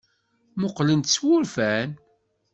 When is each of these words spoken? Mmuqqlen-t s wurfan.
Mmuqqlen-t 0.55 1.09
s 1.15 1.17
wurfan. 1.23 1.89